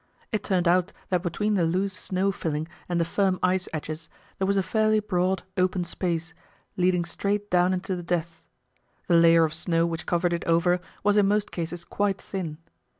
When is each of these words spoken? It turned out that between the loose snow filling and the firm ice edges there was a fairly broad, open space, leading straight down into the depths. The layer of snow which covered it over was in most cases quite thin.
It 0.31 0.43
turned 0.43 0.67
out 0.67 0.91
that 1.09 1.21
between 1.21 1.53
the 1.53 1.63
loose 1.63 1.93
snow 1.93 2.31
filling 2.31 2.67
and 2.89 2.99
the 2.99 3.05
firm 3.05 3.37
ice 3.43 3.69
edges 3.71 4.09
there 4.39 4.47
was 4.47 4.57
a 4.57 4.63
fairly 4.63 4.99
broad, 4.99 5.43
open 5.57 5.83
space, 5.83 6.33
leading 6.75 7.05
straight 7.05 7.51
down 7.51 7.71
into 7.71 7.95
the 7.95 8.01
depths. 8.01 8.43
The 9.07 9.13
layer 9.15 9.43
of 9.45 9.53
snow 9.53 9.85
which 9.85 10.07
covered 10.07 10.33
it 10.33 10.43
over 10.45 10.81
was 11.03 11.17
in 11.17 11.27
most 11.27 11.51
cases 11.51 11.85
quite 11.85 12.19
thin. 12.19 12.57